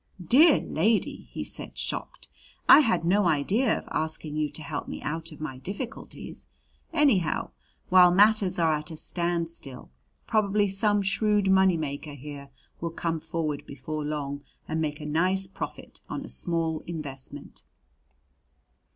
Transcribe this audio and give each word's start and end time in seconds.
"Dear 0.25 0.59
lady!" 0.61 1.29
he 1.31 1.43
said, 1.43 1.77
shocked; 1.77 2.27
"I 2.67 2.79
had 2.79 3.05
no 3.05 3.27
idea 3.27 3.77
of 3.77 3.87
asking 3.91 4.35
you 4.35 4.49
to 4.49 4.63
help 4.63 4.87
me 4.87 4.99
out 5.03 5.31
of 5.31 5.39
my 5.39 5.59
difficulties. 5.59 6.47
Anyhow, 6.91 7.51
while 7.89 8.09
matters 8.09 8.57
are 8.57 8.73
at 8.73 8.89
a 8.89 8.97
standstill 8.97 9.91
probably 10.25 10.67
some 10.67 11.03
shrewd 11.03 11.51
money 11.51 11.77
maker 11.77 12.15
here 12.15 12.49
will 12.79 12.89
come 12.89 13.19
forward 13.19 13.63
before 13.67 14.03
long 14.03 14.41
and 14.67 14.81
make 14.81 14.99
a 14.99 15.05
nice 15.05 15.45
profit 15.45 16.01
on 16.09 16.25
a 16.25 16.29
small 16.29 16.79
investment." 16.87 17.61